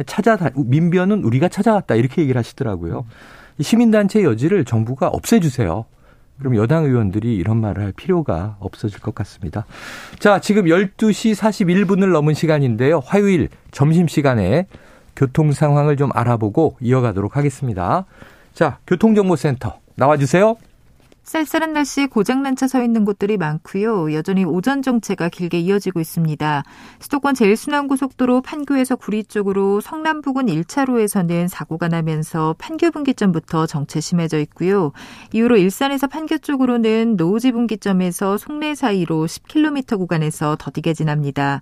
[0.05, 3.05] 찾아 민변은 우리가 찾아왔다 이렇게 얘기를 하시더라고요.
[3.59, 5.83] 시민단체 여지를 정부가 없애주세요.
[6.39, 9.65] 그럼 여당 의원들이 이런 말을 할 필요가 없어질 것 같습니다.
[10.19, 12.99] 자, 지금 12시 41분을 넘은 시간인데요.
[12.99, 14.67] 화요일 점심시간에
[15.15, 18.05] 교통 상황을 좀 알아보고 이어가도록 하겠습니다.
[18.53, 20.55] 자, 교통정보센터 나와주세요.
[21.23, 24.13] 쌀쌀한 날씨 고장난 차 서 있는 곳들이 많고요.
[24.13, 26.63] 여전히 오전 정체가 길게 이어지고 있습니다.
[26.99, 34.91] 수도권 제일순환고속도로 판교에서 구리 쪽으로 성남 부근 1차로에서는 사고가 나면서 판교 분기점부터 정체 심해져 있고요.
[35.33, 41.61] 이후로 일산에서 판교 쪽으로는 노우지 분기점에서 송내 사이로 10km 구간에서 더디게 지납니다.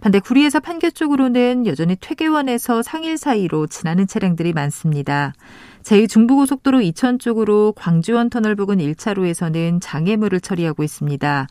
[0.00, 5.32] 반대 구리에서 판교 쪽으로는 여전히 퇴계원에서 상일 사이로 지나는 차량들이 많습니다.
[5.82, 11.46] 제2중부고속도로 이천 쪽으로 광주원 터널 부근 1차로에서는 장애물을 처리하고 있습니다.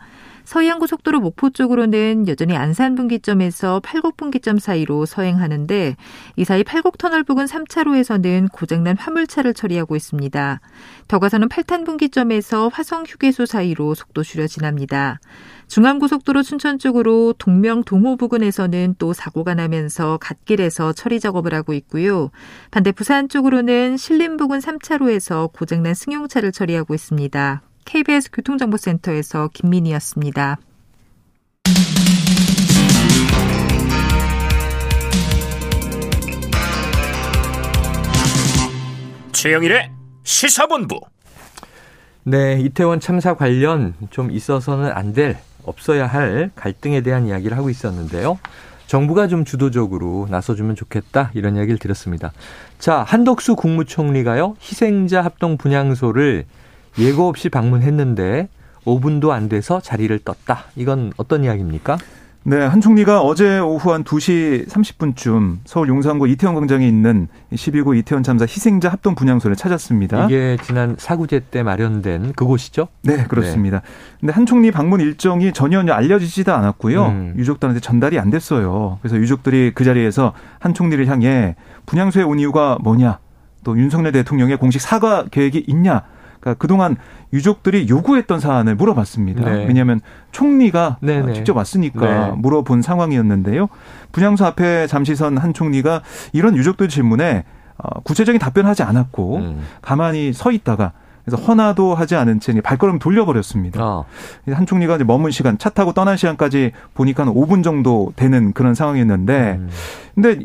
[0.52, 5.96] 서해안고속도로 목포 쪽으로는 여전히 안산 분기점에서 팔곡 분기점 사이로 서행하는데
[6.36, 10.60] 이 사이 팔곡 터널 부근 3차로에서는 고장난 화물차를 처리하고 있습니다.
[11.08, 15.22] 더 가서는 팔탄 분기점에서 화성 휴게소 사이로 속도 줄여 지납니다.
[15.70, 22.30] 중앙고속도로 춘천 쪽으로 동명 동호 부근에서는 또 사고가 나면서 갓길에서 처리 작업을 하고 있고요.
[22.72, 27.62] 반대 부산 쪽으로는 신림 부근 3차로에서 고장난 승용차를 처리하고 있습니다.
[27.86, 30.58] KBS 교통정보센터에서 김민희였습니다.
[39.32, 39.90] 최영일의
[40.24, 41.00] 시사본부.
[42.24, 48.40] 네, 이태원 참사 관련 좀 있어서는 안 될 없어야 할 갈등에 대한 이야기를 하고 있었는데요.
[48.88, 52.34] 정부가 좀 주도적으로 나서주면 좋겠다 이런 이야기를 드렸습니다.
[52.80, 56.46] 자 한덕수 국무총리가요 희생자 합동 분향소를
[57.00, 58.50] 예고 없이 방문했는데
[58.86, 60.66] 5분도 안 돼서 자리를 떴다.
[60.76, 61.98] 이건 어떤 이야기입니까?
[62.44, 68.24] 네, 한 총리가 어제 오후 한 2시 30분쯤 서울 용산구 이태원 광장에 있는 12구 이태원
[68.24, 70.26] 참사 희생자 합동 분향소를 찾았습니다.
[70.26, 72.88] 이게 지난 사구제 때 마련된 그곳이죠?
[73.04, 73.82] 네, 그렇습니다.
[73.82, 73.86] 네.
[74.22, 77.06] 근데 한 총리 방문 일정이 전혀 알려지지도 않았고요.
[77.06, 77.34] 음.
[77.38, 78.98] 유족들한테 전달이 안 됐어요.
[79.04, 83.20] 그래서 유족들이 그 자리에서 한 총리를 향해 분향소에 온 이유가 뭐냐?
[83.64, 86.02] 또 윤석열 대통령의 공식 사과 계획이 있냐?
[86.42, 86.98] 그러니까 그동안
[87.32, 89.50] 유족들이 요구했던 사안을 물어봤습니다.
[89.50, 89.66] 네.
[89.66, 90.02] 왜냐하면
[90.34, 91.34] 총리가 네네.
[91.34, 92.34] 직접 왔으니까 네.
[92.36, 93.70] 물어본 상황이었는데요.
[94.12, 96.02] 분향소 앞에 잠시 선 한 총리가
[96.34, 97.46] 이런 유족들 질문에
[97.78, 99.62] 어, 구체적인 답변하지 않았고 음.
[99.82, 100.92] 가만히 서 있다가
[101.24, 103.80] 그래서 허나도 하지 않은 채 발걸음 돌려버렸습니다.
[103.82, 104.04] 아.
[104.52, 108.74] 한 총리가 이제 머문 시간 차 타고 떠난 시간까지 보니까 한 5분 정도 되는 그런
[108.74, 109.70] 상황이었는데 음.
[110.16, 110.40] 근데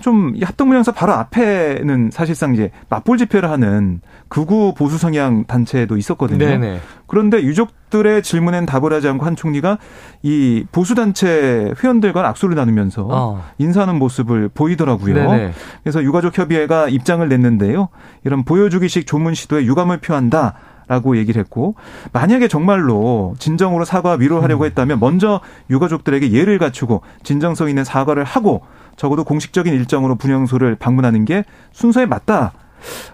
[0.00, 6.38] 좀 합동분향소 바로 앞에는 사실상 이제 맞불 집회를 하는 극우 보수 성향 단체도 있었거든요.
[6.38, 6.80] 네네.
[7.06, 9.78] 그런데 유족들의 질문엔 답을 하지 않고 한 총리가
[10.22, 13.44] 이 보수 단체 회원들과 악수를 나누면서 어.
[13.58, 15.14] 인사하는 모습을 보이더라고요.
[15.14, 15.52] 네네.
[15.82, 17.88] 그래서 유가족 협의회가 입장을 냈는데요.
[18.24, 20.54] 이런 보여주기식 조문 시도에 유감을 표한다.
[20.86, 21.76] 라고 얘기를 했고
[22.12, 24.66] 만약에 정말로 진정으로 사과 위로하려고 음.
[24.66, 25.40] 했다면 먼저
[25.70, 28.62] 유가족들에게 예를 갖추고 진정성 있는 사과를 하고
[28.96, 32.54] 적어도 공식적인 일정으로 분향소를 방문하는 게 순서에 맞다.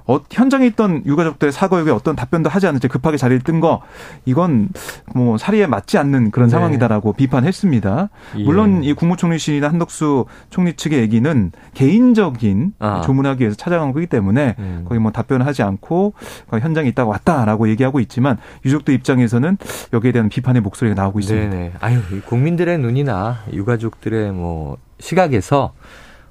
[0.07, 3.81] 어, 현장에 있던 유가족들의 사과에 어떤 답변도 하지 않은 채 급하게 자리를 뜬 거
[4.27, 4.69] 이건
[5.15, 6.53] 뭐 사리에 맞지 않는 그런 네.
[6.53, 8.11] 상황이다라고 비판했습니다.
[8.39, 8.45] 예.
[8.45, 13.01] 물론 이 국무총리실이나 한덕수 총리 측의 얘기는 개인적인 아.
[13.01, 14.85] 조문하기 위해서 찾아간 거기 때문에 음.
[14.87, 16.13] 거기 뭐 답변을 하지 않고
[16.51, 19.57] 현장에 있다가 왔다라고 얘기하고 있지만 유족들 입장에서는
[19.93, 21.49] 여기에 대한 비판의 목소리가 나오고 있습니다.
[21.49, 21.73] 네네.
[21.81, 25.73] 아유 국민들의 눈이나 유가족들의 뭐 시각에서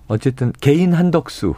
[0.07, 1.55] 어쨌든 개인 한덕수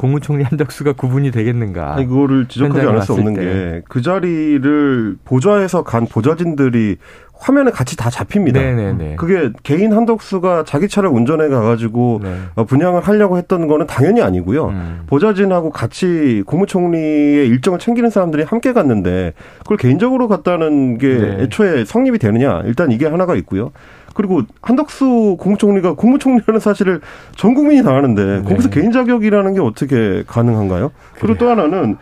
[0.00, 1.94] 국무총리 한덕수가 구분이 되겠는가?
[1.94, 6.96] 아니, 그거를 지적하지 않을 수 없는 게 그 자리를 보좌해서 간 보좌진들이
[7.32, 8.60] 화면에 같이 다 잡힙니다.
[8.60, 9.16] 네네네.
[9.16, 12.34] 그게 개인 한덕수가 자기 차를 운전해 가가지고 네.
[12.54, 14.68] 어, 분양을 하려고 했던 거는 당연히 아니고요.
[14.68, 15.00] 음.
[15.06, 21.36] 보좌진하고 같이 국무총리의 일정을 챙기는 사람들이 함께 갔는데 그걸 개인적으로 갔다는 게 네.
[21.44, 22.62] 애초에 성립이 되느냐?
[22.66, 23.72] 일단 이게 하나가 있고요.
[24.14, 27.00] 그리고 한덕수 국무총리가 국무총리라는 사실을
[27.36, 28.42] 전 국민이 다 아는데 네.
[28.42, 30.90] 거기서 개인 자격이라는 게 어떻게 가능한가요?
[31.18, 31.96] 그리고 또 하나는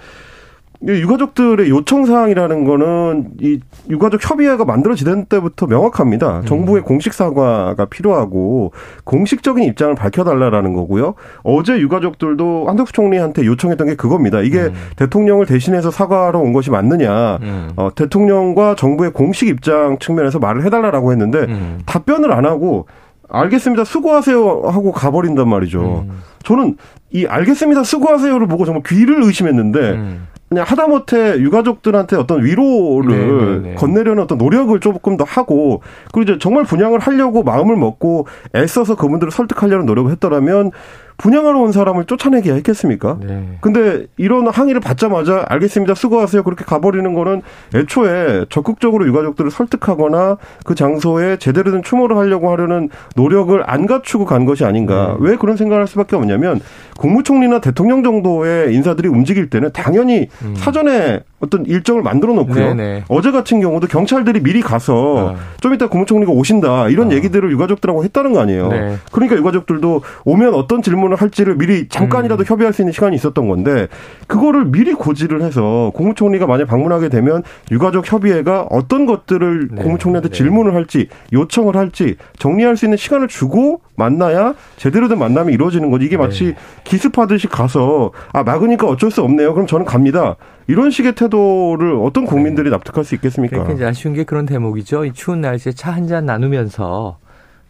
[0.86, 3.58] 유가족들의 요청 사항이라는 거는 이
[3.90, 6.40] 유가족 협의회가 만들어지던 때부터 명확합니다.
[6.40, 6.44] 음.
[6.44, 8.72] 정부의 공식 사과가 필요하고
[9.04, 11.14] 공식적인 입장을 밝혀달라라는 거고요.
[11.42, 14.40] 어제 유가족들도 한덕수 총리한테 요청했던 게 그겁니다.
[14.40, 14.74] 이게 음.
[14.96, 17.38] 대통령을 대신해서 사과하러 온 것이 맞느냐.
[17.42, 17.70] 음.
[17.74, 21.80] 어, 대통령과 정부의 공식 입장 측면에서 말을 해달라라고 했는데 음.
[21.86, 22.86] 답변을 안 하고
[23.28, 23.84] 알겠습니다.
[23.84, 26.06] 수고하세요 하고 가버린단 말이죠.
[26.08, 26.22] 음.
[26.44, 26.76] 저는
[27.10, 27.82] 이 알겠습니다.
[27.82, 30.28] 수고하세요를 보고 정말 귀를 의심했는데 음.
[30.48, 33.58] 그냥 하다못해 유가족들한테 어떤 위로를 네네네.
[33.58, 33.74] 네, 네.
[33.74, 35.82] 건네려는 어떤 노력을 조금 더 하고
[36.12, 40.70] 그리고 이제 정말 분양을 하려고 마음을 먹고 애써서 그분들을 설득하려는 노력을 했더라면
[41.18, 43.18] 분양하러 온 사람을 쫓아내기야 했겠습니까?
[43.20, 43.58] 네.
[43.60, 45.94] 근데 이런 항의를 받자마자 알겠습니다.
[45.94, 46.44] 수고하세요.
[46.44, 47.42] 그렇게 가버리는 거는
[47.74, 54.44] 애초에 적극적으로 유가족들을 설득하거나 그 장소에 제대로 된 추모를 하려고 하려는 노력을 안 갖추고 간
[54.44, 55.16] 것이 아닌가.
[55.18, 55.30] 네.
[55.30, 56.60] 왜 그런 생각을 할 수밖에 없냐면
[56.98, 60.54] 국무총리나 대통령 정도의 인사들이 움직일 때는 당연히 음.
[60.56, 62.74] 사전에 어떤 일정을 만들어 놓고요.
[62.74, 63.04] 네네.
[63.08, 65.36] 어제 같은 경우도 경찰들이 미리 가서 어.
[65.60, 67.14] 좀 이따 국무총리가 오신다 이런 어.
[67.14, 68.68] 얘기들을 유가족들하고 했다는 거 아니에요.
[68.68, 68.96] 네.
[69.12, 72.44] 그러니까 유가족들도 오면 어떤 질문을 할지를 미리 잠깐이라도 음.
[72.44, 73.86] 협의할 수 있는 시간이 있었던 건데
[74.26, 79.82] 그거를 미리 고지를 해서 국무총리가 만약 방문하게 되면 유가족 협의회가 어떤 것들을 네.
[79.82, 80.36] 국무총리한테 네.
[80.36, 86.06] 질문을 할지 요청을 할지 정리할 수 있는 시간을 주고 만나야 제대로 된 만남이 이루어지는 거지.
[86.06, 86.54] 이게 마치 네.
[86.88, 89.52] 기습하듯이 가서 아 막으니까 어쩔 수 없네요.
[89.52, 90.36] 그럼 저는 갑니다.
[90.66, 92.70] 이런 식의 태도를 어떤 국민들이 네.
[92.70, 93.56] 납득할 수 있겠습니까?
[93.56, 95.04] 그러니까 이제 아쉬운 게 그런 대목이죠.
[95.04, 97.18] 이 추운 날씨에 차 한 잔 나누면서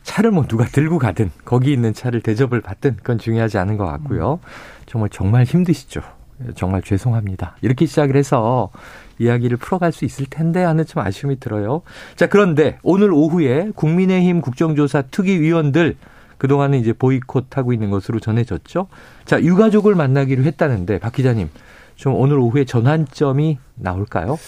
[0.05, 4.39] 차를 뭐 누가 들고 가든 거기 있는 차를 대접을 받든 그건 중요하지 않은 것 같고요.
[4.87, 6.01] 정말 정말 힘드시죠.
[6.55, 7.57] 정말 죄송합니다.
[7.63, 8.71] 이렇게 시작을 해서
[9.19, 11.83] 이야기를 풀어갈 수 있을 텐데 하는 좀 아쉬움이 들어요.
[12.15, 15.97] 자, 그런데 오늘 오후에 국민의힘 국정조사 특위위원들
[16.39, 18.89] 그동안은 이제 보이콧하고 있는 것으로 전해졌죠.
[19.25, 21.51] 자, 유가족을 만나기로 했다는데 박 기자님,
[21.97, 24.39] 좀 오늘 오후에 전환점이 나올까요?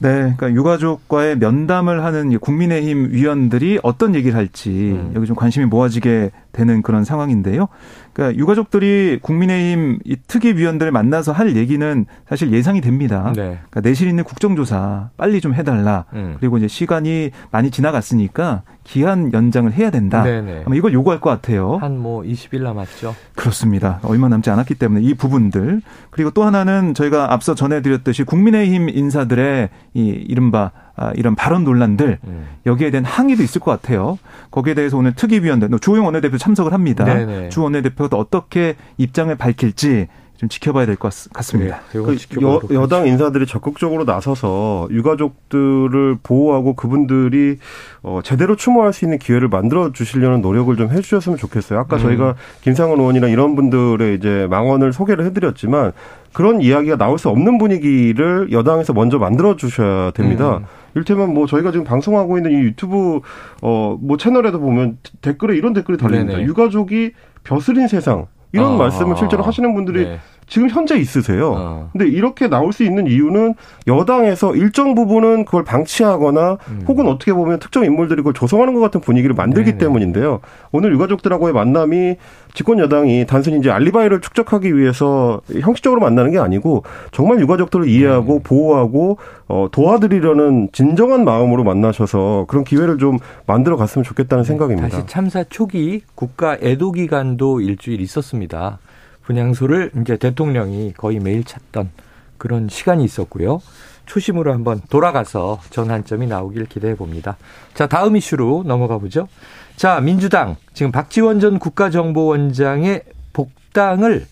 [0.00, 5.12] 네, 그러니까 유가족과의 면담을 하는 국민의힘 위원들이 어떤 얘기를 할지 음.
[5.14, 7.68] 여기 좀 관심이 모아지게 되는 그런 상황인데요.
[8.12, 13.32] 그러니까 유가족들이 국민의힘 이 특위 위원들을 만나서 할 얘기는 사실 예상이 됩니다.
[13.34, 13.58] 네.
[13.70, 16.04] 그러니까 내실 있는 국정조사 빨리 좀 해달라.
[16.12, 16.36] 음.
[16.38, 20.22] 그리고 이제 시간이 많이 지나갔으니까 기한 연장을 해야 된다.
[20.24, 20.64] 네네.
[20.66, 21.76] 아마 이걸 요구할 것 같아요.
[21.80, 23.14] 한 뭐 20일 남았죠.
[23.36, 24.00] 그렇습니다.
[24.02, 30.04] 얼마 남지 않았기 때문에 이 부분들 그리고 또 하나는 저희가 앞서 전해드렸듯이 국민의힘 인사들의 이
[30.04, 32.46] 이른바 아, 이런 발언 논란들 음.
[32.66, 34.18] 여기에 대한 항의도 있을 것 같아요.
[34.50, 37.04] 거기에 대해서 오늘 특위위원들 주호영 원내대표 참석을 합니다.
[37.04, 37.48] 네네.
[37.48, 41.76] 주 원내대표가 어떻게 입장을 밝힐지 좀 지켜봐야 될 것 같습니다.
[41.92, 47.58] 네, 그 여, 당 인사들이 적극적으로 나서서 유가족들을 보호하고 그분들이
[48.02, 51.78] 어, 제대로 추모할 수 있는 기회를 만들어 주시려는 노력을 좀 해주셨으면 좋겠어요.
[51.78, 52.02] 아까 음.
[52.02, 55.92] 저희가 김상원 의원이나 이런 분들의 이제 망언을 소개를 해드렸지만
[56.32, 60.58] 그런 이야기가 나올 수 없는 분위기를 여당에서 먼저 만들어 주셔야 됩니다.
[60.58, 60.64] 음.
[60.94, 63.20] 일테면 뭐 저희가 지금 방송하고 있는 이 유튜브
[63.62, 66.32] 어뭐 채널에도 보면 댓글에 이런 댓글이 달립니다.
[66.34, 66.46] 네네.
[66.46, 67.12] 유가족이
[67.44, 68.76] 벼슬인 세상 이런 아.
[68.76, 70.20] 말씀을 실제로 하시는 분들이 네.
[70.52, 71.54] 지금 현재 있으세요.
[71.56, 71.88] 어.
[71.92, 73.54] 근데 이렇게 나올 수 있는 이유는
[73.86, 76.84] 여당에서 일정 부분은 그걸 방치하거나 음.
[76.86, 79.78] 혹은 어떻게 보면 특정 인물들이 그걸 조성하는 것 같은 분위기를 만들기 네네.
[79.78, 80.40] 때문인데요.
[80.70, 82.16] 오늘 유가족들하고의 만남이
[82.52, 88.40] 집권 여당이 단순히 이제 알리바이를 축적하기 위해서 형식적으로 만나는 게 아니고 정말 유가족들을 이해하고 음.
[88.42, 89.16] 보호하고
[89.48, 94.88] 어, 도와드리려는 진정한 마음으로 만나셔서 그런 기회를 좀 만들어 갔으면 좋겠다는 네, 생각입니다.
[94.90, 98.80] 다시 참사 초기 국가 애도 기간도 일주일 있었습니다.
[99.22, 101.90] 분향소를 이제 대통령이 거의 매일 찾던
[102.38, 103.60] 그런 시간이 있었고요.
[104.06, 107.36] 초심으로 한번 돌아가서 전환점이 나오길 기대해 봅니다.
[107.74, 109.28] 자, 다음 이슈로 넘어가 보죠.
[109.76, 114.26] 자, 민주당 지금 박지원 전 국가정보원장의 복당을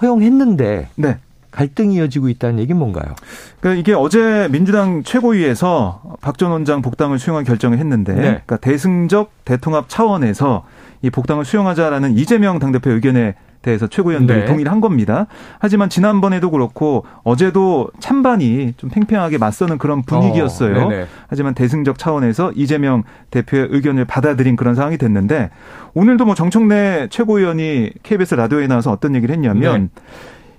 [0.00, 1.18] 허용했는데 네.
[1.50, 3.14] 갈등이 이어지고 있다는 얘기는 뭔가요?
[3.60, 8.20] 그러니까 이게 어제 민주당 최고위에서 박 전 원장 복당을 수용한 결정을 했는데 네.
[8.20, 10.66] 그러니까 대승적 대통합 차원에서
[11.02, 13.34] 이 복당을 수용하자라는 이재명 당대표 의견에
[13.66, 14.44] 대해서 최고위원들이 네.
[14.44, 15.26] 동의를 한 겁니다.
[15.58, 20.78] 하지만 지난번에도 그렇고 어제도 찬반이 좀 팽팽하게 맞서는 그런 분위기였어요.
[20.78, 25.50] 어, 하지만 대승적 차원에서 이재명 대표의 의견을 받아들인 그런 상황이 됐는데
[25.94, 30.02] 오늘도 뭐 정청래 최고위원이 KBS 라디오에 나와서 어떤 얘기를 했냐면 네.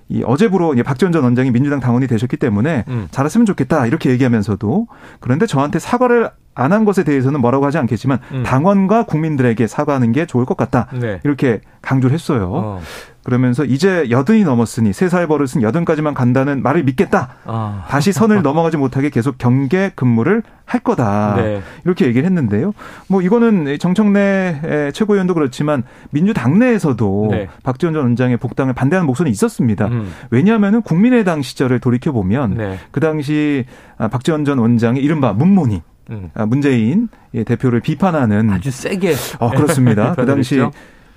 [0.08, 3.08] 이 어제부로 박지원 전 원장이 민주당 당원이 되셨기 때문에 음.
[3.10, 4.86] 잘했으면 좋겠다 이렇게 얘기하면서도
[5.20, 8.42] 그런데 저한테 사과를 안 한 것에 대해서는 뭐라고 하지 않겠지만 음.
[8.42, 11.20] 당원과 국민들에게 사과하는 게 좋을 것 같다 네.
[11.24, 12.50] 이렇게 강조를 했어요.
[12.52, 12.80] 어.
[13.28, 17.34] 그러면서 이제 여든이 넘었으니 세살 버릇은 여든까지만 간다는 말을 믿겠다.
[17.44, 17.84] 아.
[17.86, 21.34] 다시 선을 넘어가지 못하게 계속 경계 근무를 할 거다.
[21.36, 21.60] 네.
[21.84, 22.72] 이렇게 얘기를 했는데요.
[23.06, 27.48] 뭐 이거는 정청래 최고위원도 그렇지만 민주당 내에서도 네.
[27.64, 29.88] 박지원 전 원장의 복당을 반대하는 목소리는 있었습니다.
[29.88, 30.10] 음.
[30.30, 32.78] 왜냐하면 국민의당 시절을 돌이켜 보면 네.
[32.92, 33.66] 그 당시
[33.98, 36.30] 박지원 전 원장의 이른바 문모니 음.
[36.46, 37.10] 문재인
[37.44, 39.12] 대표를 비판하는 아주 세게.
[39.38, 40.14] 어, 그렇습니다.
[40.16, 40.62] 그 당시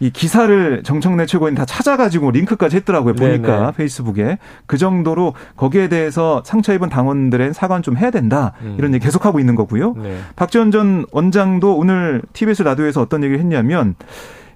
[0.01, 3.13] 이 기사를 정청래 최고위원 다 찾아가지고 링크까지 했더라고요.
[3.13, 3.71] 보니까 네네.
[3.77, 8.75] 페이스북에 그 정도로 거기에 대해서 상처 입은 당원들의 사과는 좀 해야 된다 음.
[8.79, 9.93] 이런 얘기 계속하고 있는 거고요.
[9.93, 10.17] 네.
[10.35, 13.93] 박지원 전 원장도 오늘 TBS 라디오에서 어떤 얘기를 했냐면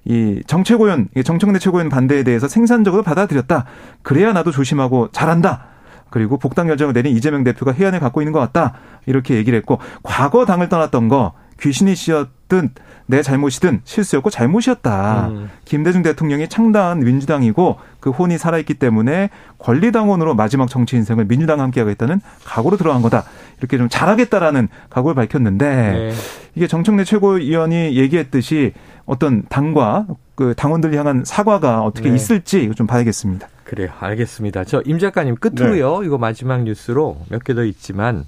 [0.04, 3.66] 이 정최고위원, 정청래 최고위원 반대에 대해서 생산적으로 받아들였다.
[4.02, 5.66] 그래야 나도 조심하고 잘한다.
[6.10, 8.74] 그리고 복당 결정을 내린 이재명 대표가 해안을 갖고 있는 것 같다.
[9.06, 12.70] 이렇게 얘기를 했고 과거 당을 떠났던 거 귀신이 씌었든
[13.08, 15.28] 내 잘못이든 실수였고 잘못이었다.
[15.28, 15.50] 음.
[15.64, 22.76] 김대중 대통령이 창당한 민주당이고 그 혼이 살아있기 때문에 권리당원으로 마지막 정치 인생을 민주당과 함께하겠다는 각오로
[22.76, 23.24] 들어간 거다.
[23.58, 26.12] 이렇게 좀 잘하겠다라는 각오를 밝혔는데 네.
[26.56, 28.72] 이게 정청래 최고위원이 얘기했듯이
[29.04, 32.16] 어떤 당과 그 당원들 향한 사과가 어떻게 네.
[32.16, 33.48] 있을지 이거 좀 봐야겠습니다.
[33.64, 33.88] 그래요.
[34.00, 34.64] 알겠습니다.
[34.64, 36.00] 저 임 작가님 끝으로요.
[36.00, 36.06] 네.
[36.06, 38.24] 이거 마지막 뉴스로 몇 개 더 있지만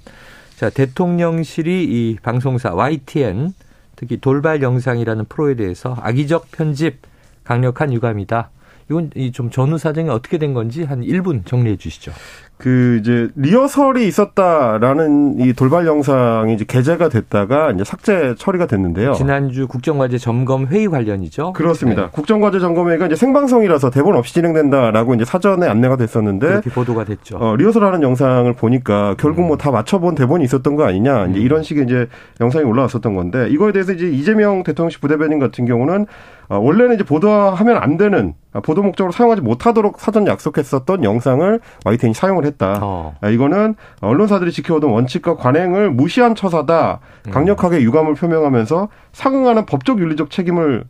[0.59, 3.53] 자, 대통령실이 이 방송사 YTN
[3.95, 6.97] 특히 돌발 영상이라는 프로에 대해서 악의적 편집
[7.45, 8.49] 강력한 유감이다.
[8.89, 12.11] 이건 좀 전후 사정이 어떻게 된 건지 한 1분 정리해 주시죠.
[12.59, 19.13] 그 이제 리허설이 있었다라는 이 돌발 영상이 이제 게재가 됐다가 이제 삭제 처리가 됐는데요.
[19.13, 21.53] 지난주 국정과제 점검 회의 관련이죠.
[21.53, 22.01] 그렇습니다.
[22.03, 22.07] 네.
[22.11, 27.37] 국정과제 점검회가 이제 생방송이라서 대본 없이 진행된다라고 이제 사전에 안내가 됐었는데 그렇게 보도가 됐죠.
[27.37, 31.43] 어, 리허설하는 영상을 보니까 결국 뭐 다 맞춰본 대본이 있었던 거 아니냐 이제 음.
[31.43, 32.07] 이런 식의 이제
[32.41, 36.05] 영상이 올라왔었던 건데 이거에 대해서 이제 이재명 대통령실 부대변인 같은 경우는
[36.49, 42.15] 어, 원래는 이제 보도하면 안 되는 아, 보도 목적으로 사용하지 못하도록 사전 약속했었던 영상을 YTN이
[42.15, 42.79] 사용을 했다.
[42.81, 43.15] 어.
[43.21, 46.99] 아, 이거는 언론사들이 지켜오던 원칙과 관행을 무시한 처사다.
[47.27, 47.31] 음.
[47.31, 50.83] 강력하게 유감을 표명하면서 상응하는 법적 윤리적 책임을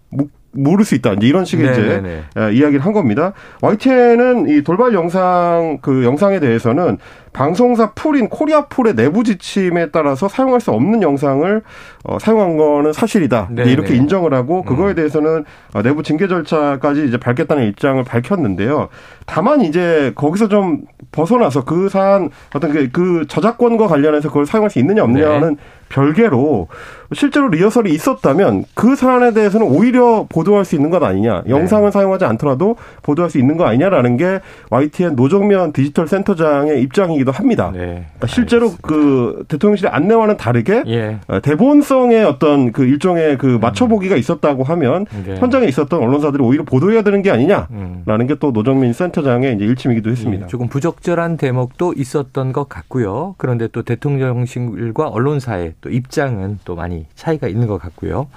[0.51, 1.13] 모를 수 있다.
[1.13, 1.99] 이제 이런 식의 네네네.
[1.99, 2.53] 이제 네.
[2.53, 3.33] 이야기를 한 겁니다.
[3.61, 6.97] YTN은 이 돌발 영상 그 영상에 대해서는
[7.33, 11.61] 방송사 풀인 코리아풀의 내부 지침에 따라서 사용할 수 없는 영상을
[12.03, 13.49] 어, 사용한 거는 사실이다.
[13.65, 14.95] 이렇게 인정을 하고 그거에 음.
[14.95, 18.89] 대해서는 어, 내부 징계 절차까지 이제 밝겠다는 입장을 밝혔는데요.
[19.25, 24.79] 다만 이제 거기서 좀 벗어나서 그 사안 어떤 그, 그 저작권과 관련해서 그걸 사용할 수
[24.79, 25.61] 있느냐 없느냐는 네.
[25.89, 26.67] 별개로
[27.13, 31.43] 실제로 리허설이 있었다면 그 사안에 대해서는 오히려 보도할 수 있는 것 아니냐.
[31.45, 31.51] 네.
[31.51, 34.39] 영상을 사용하지 않더라도 보도할 수 있는 거 아니냐라는 게
[34.69, 37.69] YTN 노정면 디지털 센터장의 입장이 기도 합니다.
[37.71, 37.79] 네.
[37.79, 41.19] 그러니까 실제로 그 대통령실의 안내와는 다르게 예.
[41.27, 43.59] 어, 대본성의 어떤 그 일종의 그 음.
[43.59, 45.35] 맞춰보기가 있었다고 하면 네.
[45.35, 48.27] 현장에 있었던 언론사들이 오히려 보도해야 되는 게 아니냐라는 음.
[48.27, 50.45] 게또 노정민 센터장의 이제 일침이기도 했습니다.
[50.45, 50.47] 예.
[50.47, 53.35] 조금 부적절한 대목도 있었던 것 같고요.
[53.37, 58.27] 그런데 또 대통령실과 언론사의 또 입장은 또 많이 차이가 있는 것 같고요.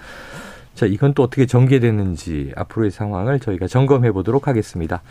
[0.74, 5.02] 자, 이건 또 어떻게 전개되는지 앞으로의 상황을 저희가 점검해 보도록 하겠습니다.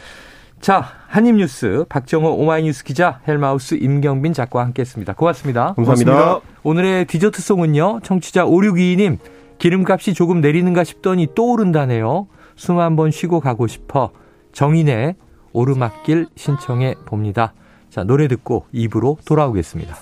[0.62, 5.14] 자, 한입뉴스 박정호 오마이뉴스 기자 헬마우스 임경빈 작가와 함께했습니다.
[5.14, 5.74] 고맙습니다.
[5.74, 6.14] 감사합니다.
[6.14, 6.52] 고맙습니다.
[6.62, 8.02] 오늘의 디저트송은요.
[8.04, 9.18] 청취자 5622님
[9.58, 12.28] 기름값이 조금 내리는가 싶더니 또 오른다네요.
[12.56, 14.12] 숨 한번 쉬고 가고 싶어
[14.54, 15.16] 정인의
[15.52, 17.54] 오르막길 신청해 봅니다.
[17.90, 19.96] 자, 노래 듣고 입으로 돌아오겠습니다.